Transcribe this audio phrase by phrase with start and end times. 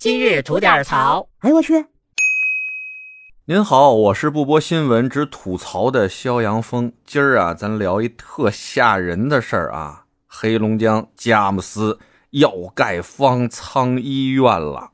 [0.00, 1.28] 今日吐点槽。
[1.40, 1.84] 哎呦我去！
[3.44, 6.90] 您好，我是不播新闻只吐槽的肖阳峰。
[7.04, 10.06] 今儿啊，咱聊一特吓人的事儿啊！
[10.26, 11.98] 黑龙江佳木斯
[12.30, 14.92] 要盖方舱医院了。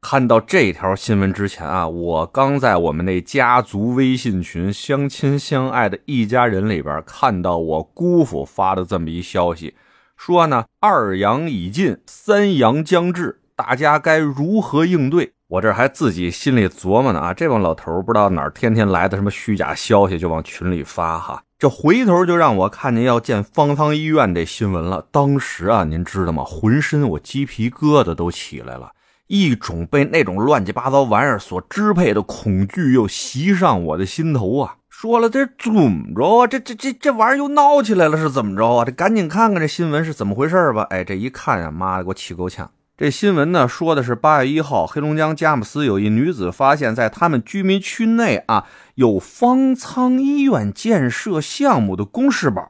[0.00, 9.76] 看到这条新闻之前啊，我刚在我们那家族微信群“相亲相爱的一家人”里边看到我姑父发的这么一消息，
[10.16, 15.34] 说呢，二阳已尽，三阳将至，大家该如何应对？
[15.48, 21.42] 我这还自己心里琢磨呢啊，这帮老头不知道哪儿天天来的什么虚假消息，就往群里发哈。
[21.58, 25.04] 这回头就让我看见要建方舱医院这新闻了。
[25.10, 26.42] 当时啊，您知道吗？
[26.42, 28.92] 浑身我鸡皮疙瘩都起来了。
[29.26, 34.76] 一种被那种乱七八糟玩意儿所支配的恐惧又袭上我的心头啊！
[34.88, 36.46] 说了这怎么着啊？
[36.46, 38.84] 这这这这玩意儿又闹起来了，是怎么着啊？
[38.86, 40.86] 这赶紧看看这新闻是怎么回事吧！
[40.90, 42.70] 哎，这一看呀，妈的，给我气够呛！
[43.00, 48.66] 这新闻呢说的是八月一号，黑龙江佳木斯有一女子发现，在他们居民区内啊
[48.96, 52.62] 有方舱医院建设项目的公示板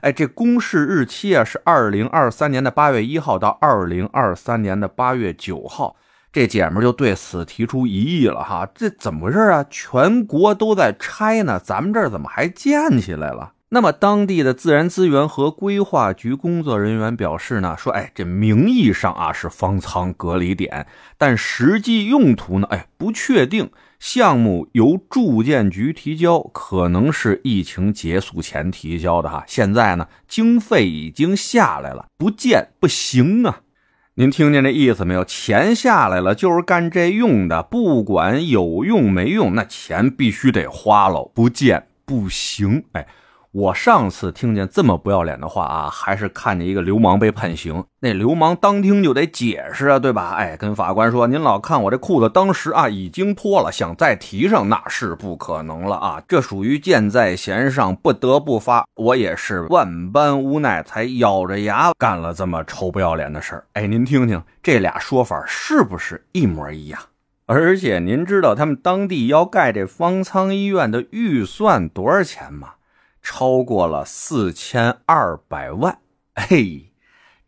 [0.00, 5.94] 哎，这公示日期啊是二零二三年的八月一号到二零二三年的八月九号。
[6.32, 9.64] 这姐们就对此提出疑议了哈，这怎么回事啊？
[9.70, 13.52] 全国都在拆呢，咱们这儿怎么还建起来了？
[13.72, 23.70] 那么当地的自然资源和规划局工作人员表示呢，说，哎，这名义上啊是方舱隔离点，但实际用途呢，哎，不确定。
[24.00, 29.44] 项目由住建局提交，可能是疫情结束前提交的哈。
[29.46, 33.60] 现在呢，经费已经下来了，不建不行啊。
[34.14, 35.24] 您听见这意思没有？
[35.24, 42.82] 钱下来了，就是干这用的，不管有用没用，那钱必须得花了，不建不行。
[42.94, 43.06] 哎。
[43.52, 50.34] 我上次听见这么不要脸的话啊，还是看见一个流氓被判刑，那流氓当庭就得解释啊，对吧？
[50.36, 58.84] 哎，跟法官说：“您老看我这裤子，当时啊已经脱了，想再提上那是不可能了啊，这属于箭在弦上，不得不发。
[58.94, 63.64] 我也是万般无奈，才咬着牙干了这么臭不要脸的事儿。
[63.72, 67.00] 哎，您听听这俩说法是不是一模一样？
[67.46, 72.74] 而且您知道他们当地要盖这方舱医院的预算多少钱吗？
[73.32, 75.98] 超过了四千二百万，
[76.34, 76.90] 嘿，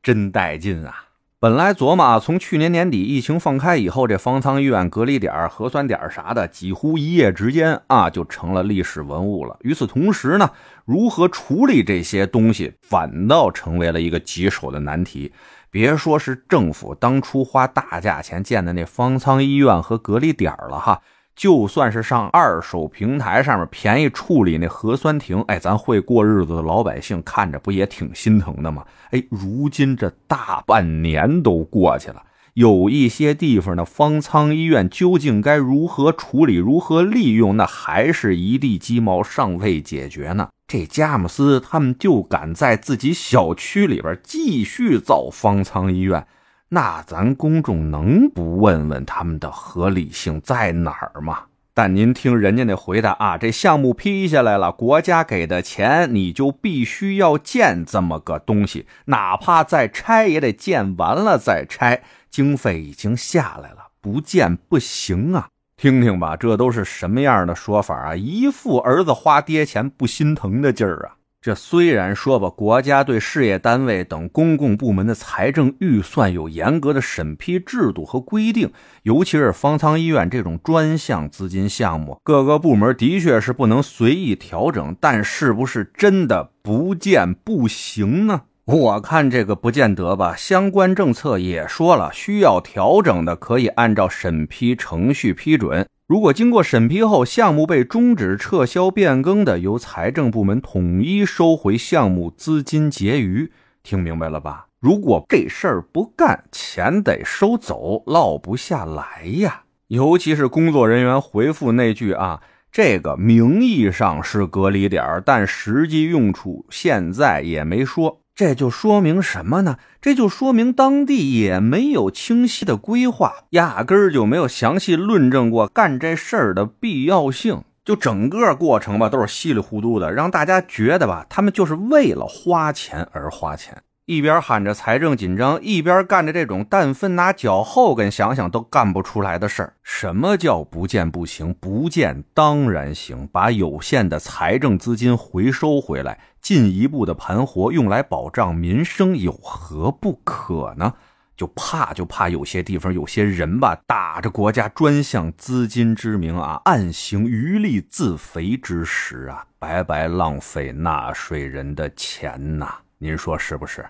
[0.01, 1.07] 真带劲啊！
[1.41, 9.57] 本来琢磨，从去年年底疫情放开以后，这方舱医院隔离点、核酸点啥的，几乎一夜之间啊，就成了历史文物了。
[9.63, 10.53] 与此同时呢，
[10.85, 15.33] 如何处理这些东西，反倒成为了一个棘手的难题。
[15.69, 21.03] 别说是政府当初花大价钱建的那方舱医院和隔离点了哈。
[21.35, 28.85] 就算是上二手平台上面便宜处理那核酸亭，哎，咱会过日子的老百姓看着不也挺心疼的吗？
[29.11, 32.23] 哎，如今这大半年都过去了，
[32.55, 40.49] 有一些地方的方舱医院究竟该如何处理、如何利用，那还是一地鸡毛，尚未解决呢。
[40.67, 46.27] 这佳木斯他们就敢在自己小区里边继续造方舱医院。
[46.75, 51.41] 那咱公众能不问问他们的合理性在哪儿吗？
[51.75, 65.49] 但您听人家那回答啊，这项目批下来了，国家给的钱，你就必须要建这么个东西，哪怕再拆也得建完了再拆，经费已经下来了，不建不行啊！
[65.77, 68.17] 听听吧，这都是什么样的说法啊？
[68.17, 71.21] 一副儿子花爹钱不心疼的劲儿啊！
[71.43, 78.71] 这虽然说吧，国家对事业单位等公共部门的财政预算有严格的审批制度和规定，
[79.03, 84.97] 尤其是方舱医院这种专项资金项目，各个部门的确是不能随意调整。
[85.01, 88.43] 但是不是真的不见不行呢？
[88.65, 90.37] 我看这个不见得吧。
[90.37, 95.87] 相关政策也说了，需要调整的可以按照审批程序批准。
[96.07, 103.51] 如果经过审批后项目被终止、撤销、变更的，由财政部门统一收回项目资金结余。
[103.83, 104.67] 听明白了吧？
[104.79, 109.63] 如果这事儿不干，钱得收走，落不下来呀。
[109.89, 118.22] 尤其是工作人员回复那句啊，这个名义上是隔离点儿，但实际用处现在也没说。
[118.35, 119.77] 这就说明什么呢？
[120.01, 127.63] 这就说明当地也没有清晰的规划，压根儿就没有详细论证过干这事儿的必要性。
[127.85, 133.83] 就整个过程吧，都是稀里糊涂的，让大家觉得吧，他们就是为了花钱而花钱。
[134.13, 139.73] 一边喊着财政紧张，一边干着这种但分拿脚后跟想想都干不出来的事儿。
[139.83, 141.55] 什么叫不见不行？
[141.55, 143.27] 不见当然行。
[143.33, 150.93] 把有限的财政资金回收回来，进一步的盘活，用来保障民生，有何不可呢？
[151.35, 162.75] 就怕就怕有些地方有些人吧，打着国家专项资金之名啊，暗行渔利自肥之时啊，白白浪费纳税人的钱呐！
[162.99, 163.85] 您说是不是？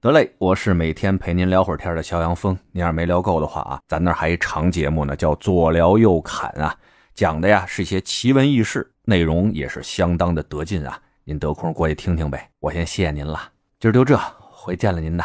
[0.00, 2.56] 得嘞，我是每天陪您聊会儿天的肖阳峰。
[2.70, 6.72] 您要是没聊够的话啊，咱那还一长节目呢，叫左聊右侃啊，
[7.16, 10.96] 讲的呀是一些奇闻异事，内容也是相当的得劲啊。
[11.24, 12.48] 您得空过去听听呗。
[12.60, 13.40] 我先谢谢您了，
[13.80, 15.24] 今儿就这，回见了您呐。